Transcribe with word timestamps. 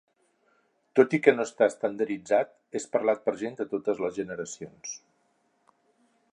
Tot 0.99 1.11
i 1.17 1.19
que 1.27 1.33
no 1.35 1.45
està 1.49 1.67
estandarditzat, 1.73 2.55
és 2.81 2.89
parlat 2.95 3.23
per 3.27 3.37
a 3.37 3.39
gent 3.45 3.61
de 3.63 3.69
totes 3.77 4.03
les 4.07 4.17
generacions. 4.23 4.99